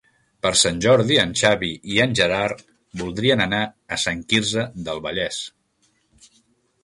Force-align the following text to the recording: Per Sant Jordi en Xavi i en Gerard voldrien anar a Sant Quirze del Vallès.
Per 0.43 0.49
Sant 0.59 0.77
Jordi 0.83 1.17
en 1.23 1.33
Xavi 1.41 1.69
i 1.95 1.99
en 2.05 2.15
Gerard 2.19 2.63
voldrien 3.01 3.45
anar 3.45 3.61
a 3.97 3.99
Sant 4.05 4.23
Quirze 4.31 4.63
del 4.87 5.03
Vallès. 5.09 5.41